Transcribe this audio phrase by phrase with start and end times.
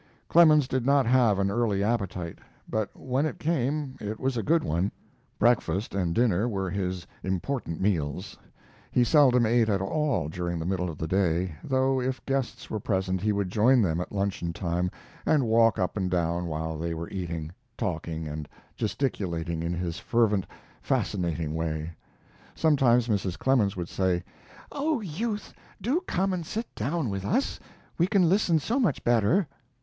[0.29, 4.63] Clemens did not have an early appetite, but when it came it was a good
[4.63, 4.91] one.
[5.37, 8.35] Breakfast and dinner were his important meals.
[8.91, 12.79] He seldom ate at all during the middle of the day, though if guests were
[12.79, 14.89] present he would join them at luncheon time
[15.23, 20.47] and walk up and down while they were eating, talking and gesticulating in his fervent,
[20.81, 21.91] fascinating way.
[22.55, 23.37] Sometimes Mrs.
[23.37, 24.23] Clemens would say:
[24.71, 27.59] "Oh, Youth, do come and sit down with us.
[27.99, 29.47] We can listen so much better."